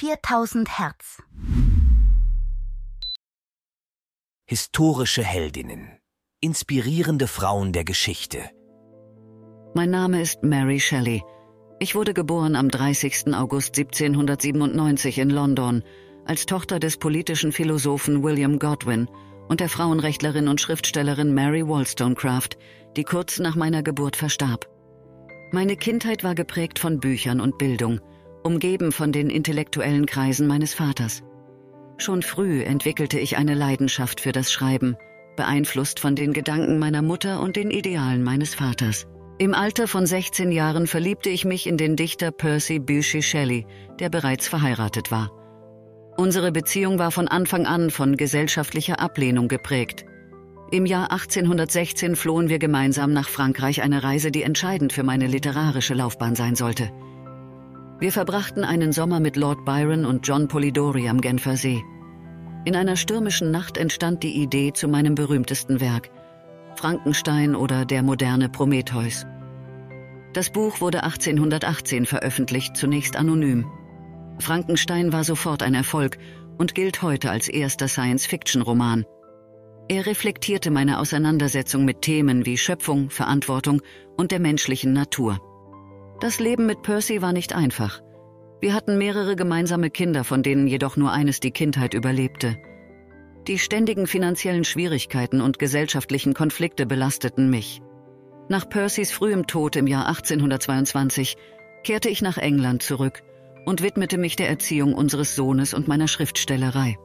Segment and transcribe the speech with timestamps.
[0.00, 1.20] 4000 Hertz.
[4.46, 5.98] Historische Heldinnen.
[6.40, 8.48] Inspirierende Frauen der Geschichte.
[9.74, 11.24] Mein Name ist Mary Shelley.
[11.80, 13.34] Ich wurde geboren am 30.
[13.34, 15.82] August 1797 in London
[16.26, 19.08] als Tochter des politischen Philosophen William Godwin
[19.48, 22.50] und der Frauenrechtlerin und Schriftstellerin Mary Wollstonecraft,
[22.96, 24.68] die kurz nach meiner Geburt verstarb.
[25.50, 28.00] Meine Kindheit war geprägt von Büchern und Bildung,
[28.42, 31.22] umgeben von den intellektuellen Kreisen meines Vaters.
[31.96, 34.96] Schon früh entwickelte ich eine Leidenschaft für das Schreiben,
[35.36, 39.06] beeinflusst von den Gedanken meiner Mutter und den Idealen meines Vaters.
[39.38, 43.66] Im Alter von 16 Jahren verliebte ich mich in den Dichter Percy Bysshe Shelley,
[44.00, 45.30] der bereits verheiratet war.
[46.16, 50.04] Unsere Beziehung war von Anfang an von gesellschaftlicher Ablehnung geprägt.
[50.72, 55.94] Im Jahr 1816 flohen wir gemeinsam nach Frankreich, eine Reise, die entscheidend für meine literarische
[55.94, 56.90] Laufbahn sein sollte.
[58.00, 61.82] Wir verbrachten einen Sommer mit Lord Byron und John Polidori am Genfer See.
[62.64, 66.08] In einer stürmischen Nacht entstand die Idee zu meinem berühmtesten Werk,
[66.76, 69.26] Frankenstein oder der moderne Prometheus.
[70.32, 73.66] Das Buch wurde 1818 veröffentlicht, zunächst anonym.
[74.38, 76.18] Frankenstein war sofort ein Erfolg
[76.56, 79.06] und gilt heute als erster Science-Fiction-Roman.
[79.88, 83.82] Er reflektierte meine Auseinandersetzung mit Themen wie Schöpfung, Verantwortung
[84.16, 85.40] und der menschlichen Natur.
[86.20, 88.02] Das Leben mit Percy war nicht einfach.
[88.60, 92.56] Wir hatten mehrere gemeinsame Kinder, von denen jedoch nur eines die Kindheit überlebte.
[93.46, 97.80] Die ständigen finanziellen Schwierigkeiten und gesellschaftlichen Konflikte belasteten mich.
[98.48, 101.36] Nach Percys frühem Tod im Jahr 1822
[101.84, 103.22] kehrte ich nach England zurück
[103.64, 106.96] und widmete mich der Erziehung unseres Sohnes und meiner Schriftstellerei.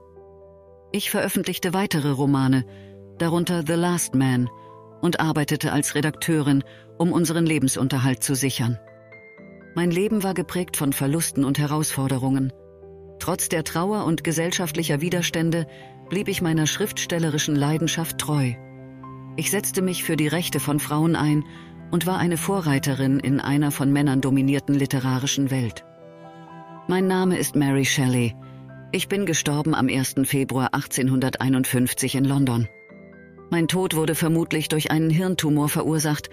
[0.92, 2.66] Ich veröffentlichte weitere Romane,
[3.20, 4.50] darunter The Last Man,
[5.02, 6.64] und arbeitete als Redakteurin,
[6.98, 8.80] um unseren Lebensunterhalt zu sichern.
[9.76, 12.54] Mein Leben war geprägt von Verlusten und Herausforderungen.
[13.20, 15.66] Trotz der Trauer und gesellschaftlicher Widerstände
[16.10, 18.54] blieb ich meiner schriftstellerischen Leidenschaft treu.
[19.36, 21.44] Ich setzte mich für die Rechte von Frauen ein
[21.90, 25.84] und war eine Vorreiterin in einer von Männern dominierten literarischen Welt.
[26.88, 28.36] Mein Name ist Mary Shelley.
[28.92, 30.16] Ich bin gestorben am 1.
[30.26, 32.68] Februar 1851 in London.
[33.50, 36.30] Mein Tod wurde vermutlich durch einen Hirntumor verursacht,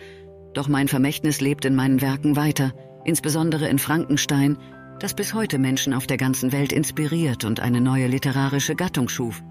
[0.52, 2.74] doch mein Vermächtnis lebt in meinen Werken weiter,
[3.04, 4.58] insbesondere in Frankenstein,
[4.98, 9.42] das bis heute Menschen auf der ganzen Welt inspiriert und eine neue literarische Gattung schuf.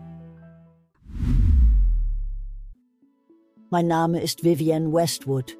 [3.71, 5.57] Mein Name ist Vivienne Westwood.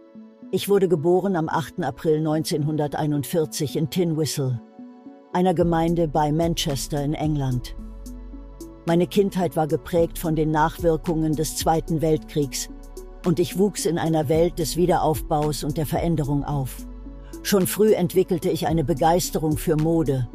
[0.52, 1.84] Ich wurde geboren am 8.
[1.84, 4.60] April 1941 in Tin Whistle,
[5.32, 7.76] einer Gemeinde bei Manchester in England.
[8.88, 12.70] Meine Kindheit war geprägt von den Nachwirkungen des Zweiten Weltkriegs
[13.26, 16.88] und ich wuchs in einer Welt des Wiederaufbaus und der Veränderung auf.
[17.42, 20.28] Schon früh entwickelte ich eine Begeisterung für Mode,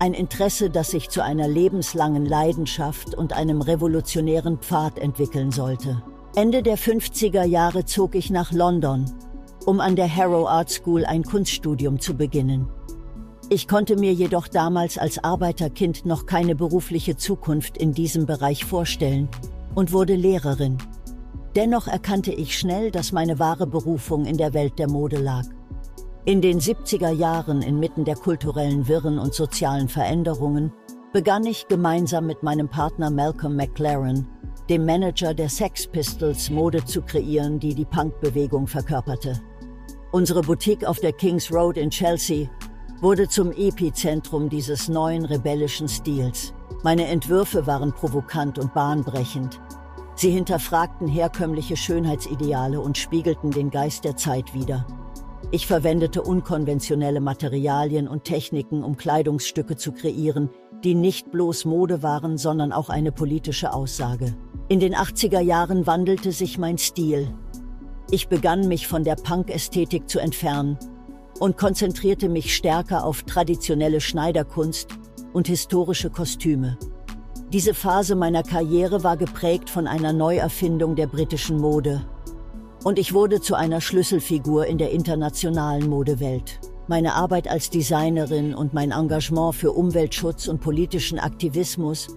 [0.00, 6.02] ein Interesse, das sich zu einer lebenslangen Leidenschaft und einem revolutionären Pfad entwickeln sollte.
[6.36, 9.06] Ende der 50er Jahre zog ich nach London,
[9.66, 12.68] um an der Harrow Art School ein Kunststudium zu beginnen.
[13.50, 19.28] Ich konnte mir jedoch damals als Arbeiterkind noch keine berufliche Zukunft in diesem Bereich vorstellen
[19.74, 20.78] und wurde Lehrerin.
[21.56, 25.44] Dennoch erkannte ich schnell, dass meine wahre Berufung in der Welt der Mode lag.
[26.28, 30.74] In den 70er Jahren, inmitten der kulturellen Wirren und sozialen Veränderungen,
[31.10, 34.28] begann ich gemeinsam mit meinem Partner Malcolm McLaren,
[34.68, 39.40] dem Manager der Sex Pistols, Mode zu kreieren, die die Punkbewegung verkörperte.
[40.12, 42.50] Unsere Boutique auf der Kings Road in Chelsea
[43.00, 46.52] wurde zum Epizentrum dieses neuen rebellischen Stils.
[46.82, 49.62] Meine Entwürfe waren provokant und bahnbrechend.
[50.14, 54.84] Sie hinterfragten herkömmliche Schönheitsideale und spiegelten den Geist der Zeit wider.
[55.50, 60.50] Ich verwendete unkonventionelle Materialien und Techniken, um Kleidungsstücke zu kreieren,
[60.84, 64.36] die nicht bloß Mode waren, sondern auch eine politische Aussage.
[64.68, 67.34] In den 80er Jahren wandelte sich mein Stil.
[68.10, 70.78] Ich begann mich von der Punk-Ästhetik zu entfernen
[71.40, 74.88] und konzentrierte mich stärker auf traditionelle Schneiderkunst
[75.32, 76.78] und historische Kostüme.
[77.52, 82.04] Diese Phase meiner Karriere war geprägt von einer Neuerfindung der britischen Mode.
[82.84, 86.60] Und ich wurde zu einer Schlüsselfigur in der internationalen Modewelt.
[86.86, 92.08] Meine Arbeit als Designerin und mein Engagement für Umweltschutz und politischen Aktivismus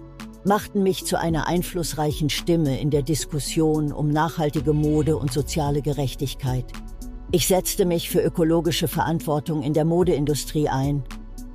[0.44, 6.64] machten mich zu einer einflussreichen Stimme in der Diskussion um nachhaltige Mode und soziale Gerechtigkeit.
[7.32, 11.04] Ich setzte mich für ökologische Verantwortung in der Modeindustrie ein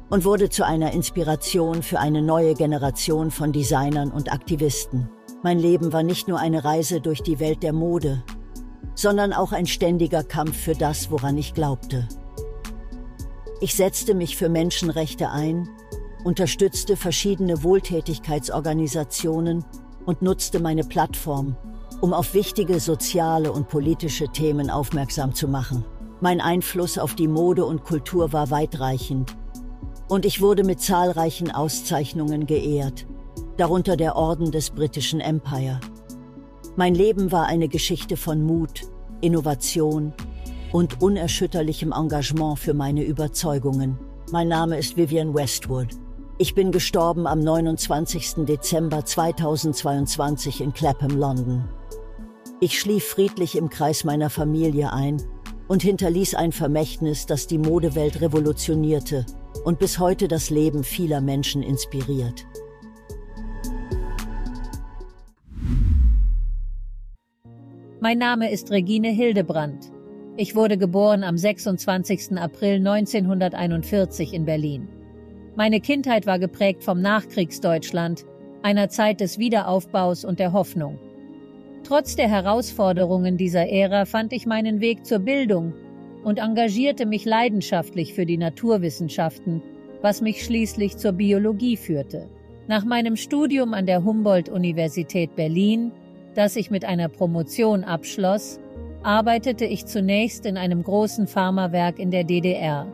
[0.10, 5.10] und wurde zu einer Inspiration für eine neue Generation von Designern und Aktivisten.
[5.44, 8.24] Mein Leben war nicht nur eine Reise durch die Welt der Mode,
[8.98, 12.08] sondern auch ein ständiger Kampf für das, woran ich glaubte.
[13.62, 15.70] Ich setzte mich für Menschenrechte ein
[16.24, 19.64] unterstützte verschiedene Wohltätigkeitsorganisationen
[20.06, 21.56] und nutzte meine Plattform,
[22.02, 25.86] um auf wichtige soziale und politische Themen aufmerksam zu machen.
[26.20, 29.38] Mein Einfluss auf die Mode und Kultur war weitreichend
[30.10, 33.06] und ich wurde mit zahlreichen Auszeichnungen geehrt,
[33.58, 35.80] darunter der Orden des britischen Empire.
[36.80, 38.84] Mein Leben war eine Geschichte von Mut,
[39.20, 40.14] Innovation
[40.72, 43.98] und unerschütterlichem Engagement für meine Überzeugungen.
[44.32, 45.88] Mein Name ist Vivian Westwood.
[46.38, 48.46] Ich bin gestorben am 29.
[48.46, 51.68] Dezember 2022 in Clapham, London.
[52.60, 55.20] Ich schlief friedlich im Kreis meiner Familie ein
[55.68, 59.26] und hinterließ ein Vermächtnis, das die Modewelt revolutionierte
[59.66, 62.46] und bis heute das Leben vieler Menschen inspiriert.
[68.00, 69.92] Mein Name ist Regine Hildebrandt.
[70.36, 72.38] Ich wurde geboren am 26.
[72.38, 74.88] April 1941 in Berlin.
[75.56, 78.24] Meine Kindheit war geprägt vom Nachkriegsdeutschland,
[78.62, 81.00] einer Zeit des Wiederaufbaus und der Hoffnung.
[81.84, 85.74] Trotz der Herausforderungen dieser Ära fand ich meinen Weg zur Bildung
[86.24, 89.64] und engagierte mich leidenschaftlich für die Naturwissenschaften,
[90.04, 92.30] was mich schließlich zur Biologie führte.
[92.68, 95.92] Nach meinem Studium an der Humboldt-Universität Berlin
[96.38, 98.60] das ich mit einer Promotion abschloss,
[99.02, 102.86] arbeitete ich zunächst in einem großen Pharmawerk in der DDR.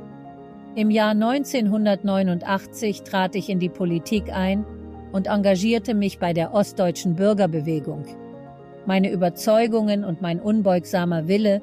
[0.75, 4.65] Im Jahr 1989 trat ich in die Politik ein
[5.11, 8.05] und engagierte mich bei der Ostdeutschen Bürgerbewegung.
[8.85, 11.61] Meine Überzeugungen und mein unbeugsamer Wille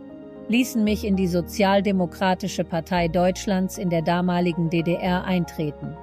[0.48, 5.96] ließen mich in die Sozialdemokratische Partei Deutschlands in der damaligen DDR eintreten.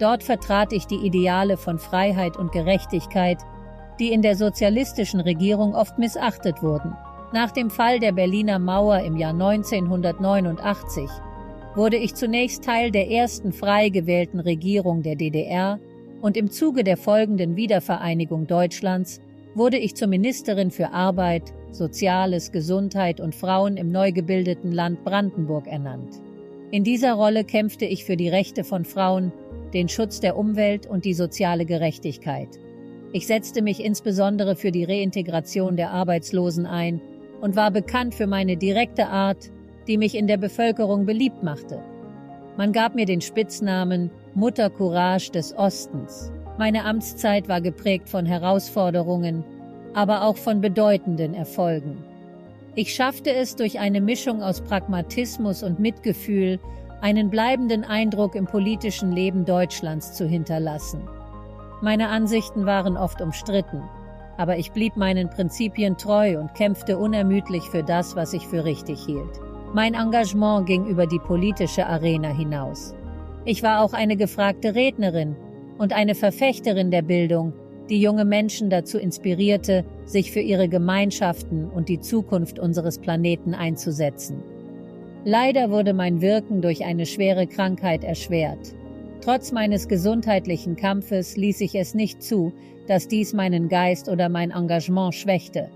[0.00, 3.38] Dort vertrat ich die Ideale von Freiheit und Gerechtigkeit,
[3.98, 6.96] die in der sozialistischen Regierung oft missachtet wurden.
[7.32, 11.10] Nach dem Fall der Berliner Mauer im Jahr 1989
[11.74, 15.78] wurde ich zunächst Teil der ersten frei gewählten Regierung der DDR
[16.22, 19.20] und im Zuge der folgenden Wiedervereinigung Deutschlands
[19.54, 25.66] wurde ich zur Ministerin für Arbeit, Soziales, Gesundheit und Frauen im neu gebildeten Land Brandenburg
[25.66, 26.20] ernannt.
[26.70, 29.32] In dieser Rolle kämpfte ich für die Rechte von Frauen,
[29.72, 32.48] den Schutz der Umwelt und die soziale Gerechtigkeit.
[33.12, 37.00] Ich setzte mich insbesondere für die Reintegration der Arbeitslosen ein
[37.40, 39.50] und war bekannt für meine direkte Art,
[39.86, 41.82] die mich in der Bevölkerung beliebt machte.
[42.56, 46.32] Man gab mir den Spitznamen Mutter Courage des Ostens.
[46.58, 49.44] Meine Amtszeit war geprägt von Herausforderungen,
[49.94, 51.98] aber auch von bedeutenden Erfolgen.
[52.74, 56.58] Ich schaffte es durch eine Mischung aus Pragmatismus und Mitgefühl,
[57.00, 61.00] einen bleibenden Eindruck im politischen Leben Deutschlands zu hinterlassen.
[61.82, 63.82] Meine Ansichten waren oft umstritten,
[64.38, 69.04] aber ich blieb meinen Prinzipien treu und kämpfte unermüdlich für das, was ich für richtig
[69.04, 69.40] hielt.
[69.74, 72.94] Mein Engagement ging über die politische Arena hinaus.
[73.44, 75.36] Ich war auch eine gefragte Rednerin
[75.76, 77.52] und eine Verfechterin der Bildung,
[77.90, 84.42] die junge Menschen dazu inspirierte, sich für ihre Gemeinschaften und die Zukunft unseres Planeten einzusetzen.
[85.24, 88.75] Leider wurde mein Wirken durch eine schwere Krankheit erschwert.
[89.26, 92.52] Trotz meines gesundheitlichen Kampfes ließ ich es nicht zu,
[92.86, 95.68] dass dies meinen Geist oder mein Engagement schwächte.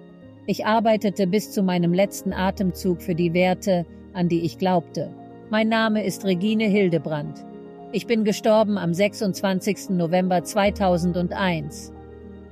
[0.47, 5.11] Ich arbeitete bis zu meinem letzten Atemzug für die Werte, an die ich glaubte.
[5.51, 7.45] Mein Name ist Regine Hildebrandt.
[7.91, 9.91] Ich bin gestorben am 26.
[9.91, 11.93] November 2001.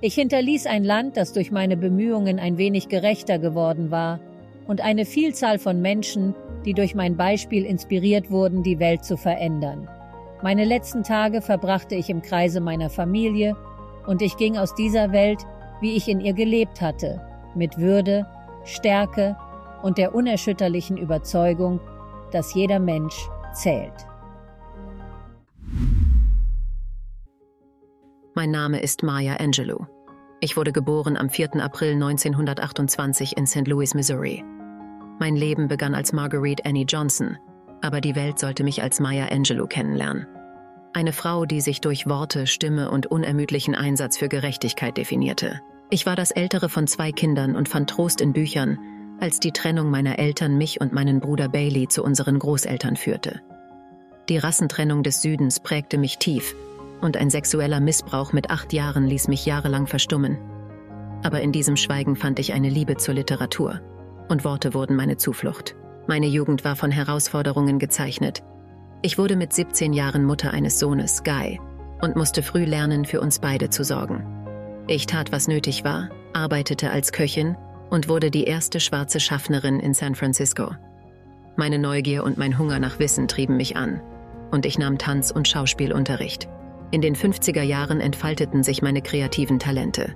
[0.00, 4.18] Ich hinterließ ein Land, das durch meine Bemühungen ein wenig gerechter geworden war,
[4.66, 6.34] und eine Vielzahl von Menschen,
[6.64, 9.88] die durch mein Beispiel inspiriert wurden, die Welt zu verändern.
[10.40, 13.57] Meine letzten Tage verbrachte ich im Kreise meiner Familie
[14.07, 15.45] und ich ging aus dieser Welt,
[15.80, 17.21] wie ich in ihr gelebt hatte,
[17.57, 18.25] mit Würde,
[18.64, 19.37] Stärke
[19.83, 21.80] und der unerschütterlichen Überzeugung,
[22.30, 24.07] dass jeder Mensch zählt.
[28.35, 29.87] Mein Name ist Maya Angelou.
[30.40, 31.57] Ich wurde geboren am 4.
[31.57, 33.66] April 1928 in St.
[33.66, 34.45] Louis, Missouri.
[35.18, 37.37] Mein Leben begann als Marguerite Annie Johnson,
[37.82, 40.26] aber die Welt sollte mich als Maya Angelou kennenlernen.
[40.92, 45.61] Eine Frau, die sich durch Worte, Stimme und unermüdlichen Einsatz für Gerechtigkeit definierte.
[45.90, 48.78] Ich war das ältere von zwei Kindern und fand Trost in Büchern,
[49.20, 53.40] als die Trennung meiner Eltern mich und meinen Bruder Bailey zu unseren Großeltern führte.
[54.28, 56.54] Die Rassentrennung des Südens prägte mich tief
[57.00, 60.38] und ein sexueller Missbrauch mit acht Jahren ließ mich jahrelang verstummen.
[61.23, 63.80] Aber in diesem Schweigen fand ich eine Liebe zur Literatur
[64.28, 65.75] und Worte wurden meine Zuflucht.
[66.08, 68.42] Meine Jugend war von Herausforderungen gezeichnet.
[69.02, 71.60] Ich wurde mit 17 Jahren Mutter eines Sohnes, Guy,
[72.00, 74.24] und musste früh lernen, für uns beide zu sorgen.
[74.86, 77.58] Ich tat, was nötig war, arbeitete als Köchin
[77.90, 80.70] und wurde die erste schwarze Schaffnerin in San Francisco.
[81.56, 84.00] Meine Neugier und mein Hunger nach Wissen trieben mich an.
[84.50, 86.48] und ich nahm Tanz- und Schauspielunterricht.
[86.90, 90.14] In den 50er Jahren entfalteten sich meine kreativen Talente.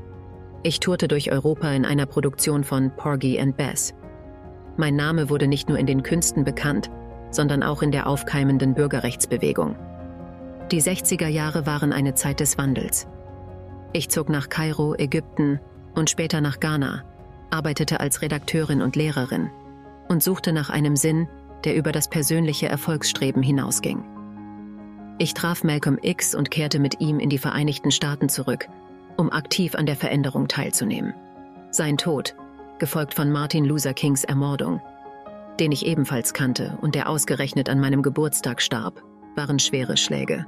[0.62, 3.92] Ich tourte durch Europa in einer Produktion von Porgy and Bess.
[4.76, 6.91] Mein Name wurde nicht nur in den Künsten bekannt,
[7.31, 9.76] sondern auch in der aufkeimenden Bürgerrechtsbewegung.
[10.71, 13.07] Die 60er Jahre waren eine Zeit des Wandels.
[13.93, 15.61] Ich zog nach Kairo, Ägypten
[15.95, 17.05] und später nach Ghana,
[17.50, 19.50] arbeitete als Redakteurin und Lehrerin
[20.09, 21.29] und suchte nach einem Sinn,
[21.64, 24.02] der über das persönliche Erfolgsstreben hinausging.
[25.19, 28.69] Ich traf Malcolm X und kehrte mit ihm in die Vereinigten Staaten zurück,
[29.17, 31.14] um aktiv an der Veränderung teilzunehmen.
[31.71, 32.35] Sein Tod,
[32.79, 34.81] gefolgt von Martin Luther Kings Ermordung,
[35.61, 39.02] den ich ebenfalls kannte und der ausgerechnet an meinem Geburtstag starb,
[39.37, 40.47] waren schwere Schläge.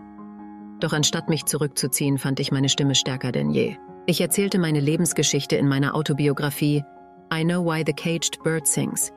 [0.81, 3.77] Doch anstatt mich zurückzuziehen, fand ich meine Stimme stärker denn je.
[4.07, 6.85] Ich erzählte meine Lebensgeschichte in meiner Autobiografie
[7.33, 9.13] I Know Why the Caged Bird Sings.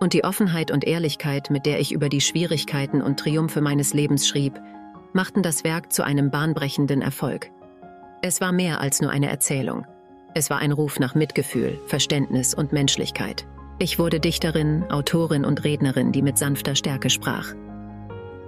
[0.00, 4.26] Und die Offenheit und Ehrlichkeit, mit der ich über die Schwierigkeiten und Triumphe meines Lebens
[4.26, 4.60] schrieb,
[5.12, 7.50] machten das Werk zu einem bahnbrechenden Erfolg.
[8.20, 9.86] Es war mehr als nur eine Erzählung.
[10.34, 13.46] Es war ein Ruf nach Mitgefühl, Verständnis und Menschlichkeit.
[13.78, 17.52] Ich wurde Dichterin, Autorin und Rednerin, die mit sanfter Stärke sprach.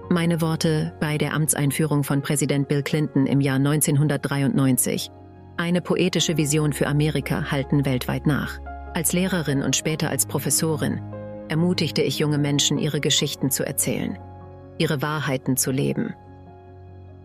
[0.09, 5.11] Meine Worte bei der Amtseinführung von Präsident Bill Clinton im Jahr 1993.
[5.57, 8.61] Eine poetische Vision für Amerika halten weltweit nach.
[8.95, 11.01] Als Lehrerin und später als Professorin
[11.49, 14.19] ermutigte ich junge Menschen, ihre Geschichten zu erzählen,
[14.79, 16.15] ihre Wahrheiten zu leben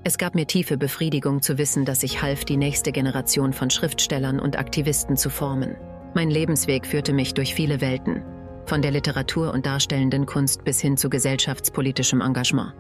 [0.03, 4.39] es gab mir tiefe Befriedigung zu wissen, dass ich half, die nächste Generation von Schriftstellern
[4.39, 5.75] und Aktivisten zu formen.
[6.13, 8.23] Mein Lebensweg führte mich durch viele Welten,
[8.65, 12.73] von der Literatur und darstellenden Kunst bis hin zu gesellschaftspolitischem Engagement.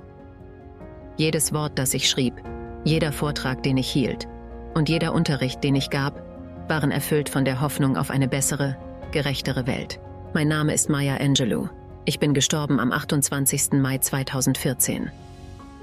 [1.17, 2.35] Jedes Wort, das ich schrieb,
[2.85, 4.27] jeder Vortrag, den ich hielt
[4.73, 6.23] und jeder Unterricht, den ich gab,
[6.69, 8.77] waren erfüllt von der Hoffnung auf eine bessere,
[9.11, 9.99] gerechtere Welt.
[10.33, 11.67] Mein Name ist Maya Angelou.
[12.05, 13.73] Ich bin gestorben am 28.
[13.73, 15.11] Mai 2014.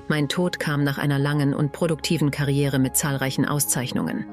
[0.08, 4.24] Mein Tod kam nach einer langen und produktiven Karriere mit zahlreichen Auszeichnungen.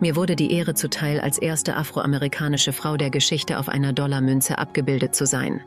[0.00, 5.14] Mir wurde die Ehre zuteil, als erste afroamerikanische Frau der Geschichte auf einer Dollarmünze abgebildet
[5.14, 5.60] zu sein.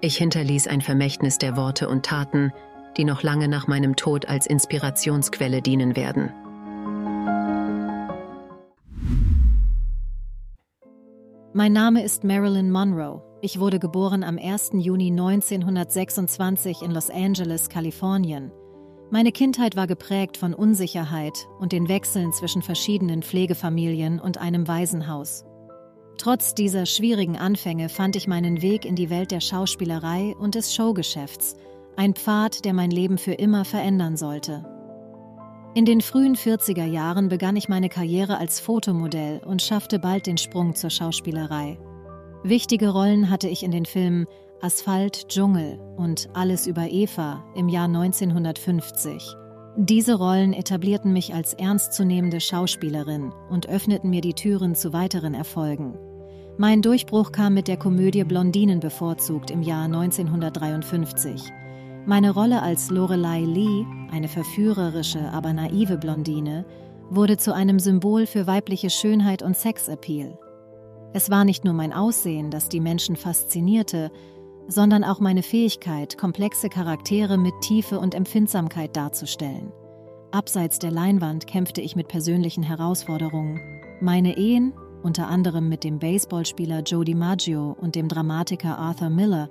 [0.00, 2.52] Ich hinterließ ein Vermächtnis der Worte und Taten,
[2.96, 6.32] die noch lange nach meinem Tod als Inspirationsquelle dienen werden.
[11.54, 13.25] Mein Name ist Marilyn Monroe.
[13.42, 14.70] Ich wurde geboren am 1.
[14.78, 18.50] Juni 1926 in Los Angeles, Kalifornien.
[19.10, 25.44] Meine Kindheit war geprägt von Unsicherheit und den Wechseln zwischen verschiedenen Pflegefamilien und einem Waisenhaus.
[26.16, 30.74] Trotz dieser schwierigen Anfänge fand ich meinen Weg in die Welt der Schauspielerei und des
[30.74, 31.56] Showgeschäfts,
[31.94, 34.64] ein Pfad, der mein Leben für immer verändern sollte.
[35.74, 40.38] In den frühen 40er Jahren begann ich meine Karriere als Fotomodell und schaffte bald den
[40.38, 41.78] Sprung zur Schauspielerei.
[42.48, 44.28] Wichtige Rollen hatte ich in den Filmen
[44.60, 49.34] Asphalt, Dschungel und Alles über Eva im Jahr 1950.
[49.76, 55.98] Diese Rollen etablierten mich als ernstzunehmende Schauspielerin und öffneten mir die Türen zu weiteren Erfolgen.
[56.56, 61.42] Mein Durchbruch kam mit der Komödie Blondinen bevorzugt im Jahr 1953.
[62.06, 66.64] Meine Rolle als Lorelei Lee, eine verführerische, aber naive Blondine,
[67.10, 70.38] wurde zu einem Symbol für weibliche Schönheit und Sexappeal.
[71.12, 74.10] Es war nicht nur mein Aussehen, das die Menschen faszinierte,
[74.68, 79.72] sondern auch meine Fähigkeit, komplexe Charaktere mit Tiefe und Empfindsamkeit darzustellen.
[80.32, 83.60] Abseits der Leinwand kämpfte ich mit persönlichen Herausforderungen.
[84.00, 89.48] Meine Ehen, unter anderem mit dem Baseballspieler Joe DiMaggio und dem Dramatiker Arthur Miller,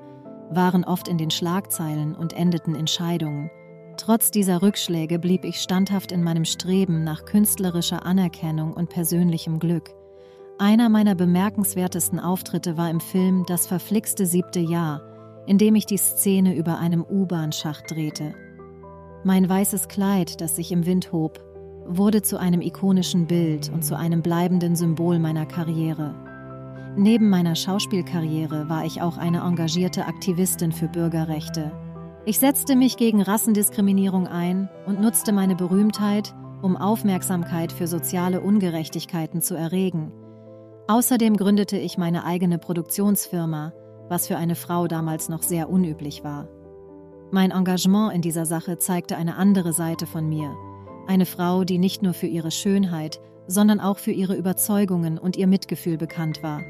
[0.51, 3.50] waren oft in den Schlagzeilen und endeten in Scheidungen.
[3.97, 9.95] Trotz dieser Rückschläge blieb ich standhaft in meinem Streben nach künstlerischer Anerkennung und persönlichem Glück.
[10.57, 15.01] Einer meiner bemerkenswertesten Auftritte war im Film Das verflixte siebte Jahr,
[15.47, 18.33] in dem ich die Szene über einem U-Bahn-Schacht drehte.
[19.25, 21.43] Mein weißes Kleid, das sich im Wind hob,
[21.88, 26.15] wurde zu einem ikonischen Bild und zu einem bleibenden Symbol meiner Karriere.
[26.95, 31.74] Neben meiner Schauspielkarriere war ich auch eine engagierte Aktivistin für Bürgerrechte.
[32.24, 39.41] Ich setzte mich gegen Rassendiskriminierung ein und nutzte meine Berühmtheit, um Aufmerksamkeit für soziale Ungerechtigkeiten
[39.41, 40.13] zu erregen–
[40.88, 43.74] Außerdem gründete ich meine eigene Produktionsfirma,
[44.08, 46.48] was für eine Frau damals noch sehr unüblich war.
[47.32, 50.56] Mein Engagement in dieser Sache zeigte eine andere Seite von mir,
[51.08, 55.48] eine Frau, die nicht nur für ihre Schönheit, sondern auch für ihre Überzeugungen und ihr
[55.48, 56.62] Mitgefühl bekannt war.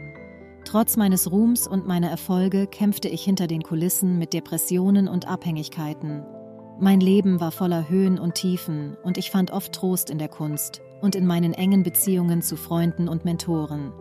[0.63, 6.23] Trotz meines Ruhms und meiner Erfolge kämpfte ich hinter den Kulissen mit Depressionen und Abhängigkeiten.
[6.79, 10.81] Mein Leben war voller Höhen und Tiefen und ich fand oft Trost in der Kunst
[11.01, 13.93] und in meinen engen Beziehungen zu Freunden und Mentoren.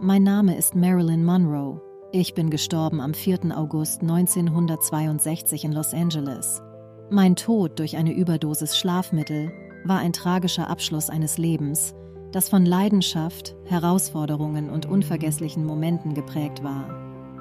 [0.00, 1.80] Mein Name ist Marilyn Monroe.
[2.12, 3.58] Ich bin gestorben am 4.
[3.58, 6.62] August 1962 in Los Angeles.
[7.10, 9.50] Mein Tod durch eine Überdosis Schlafmittel
[9.84, 11.96] war ein tragischer Abschluss eines Lebens,
[12.30, 16.88] das von Leidenschaft, Herausforderungen und unvergesslichen Momenten geprägt war.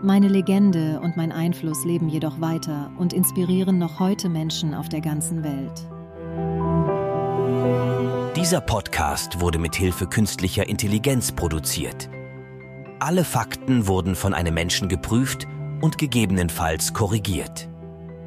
[0.01, 5.01] Meine Legende und mein Einfluss leben jedoch weiter und inspirieren noch heute Menschen auf der
[5.01, 5.87] ganzen Welt.
[8.35, 12.09] Dieser Podcast wurde mit Hilfe künstlicher Intelligenz produziert.
[12.99, 15.45] Alle Fakten wurden von einem Menschen geprüft
[15.81, 17.69] und gegebenenfalls korrigiert.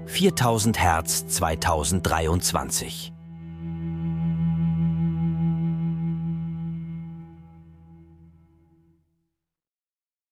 [0.07, 3.13] 4000 Hertz 2023